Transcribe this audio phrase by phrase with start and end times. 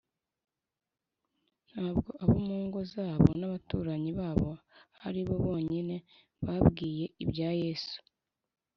[1.71, 4.51] ntabwo abo mu ngo zabo n’abaturanyi babo
[5.07, 5.95] ari bo bonyine
[6.45, 7.97] babwiye ibya yesu,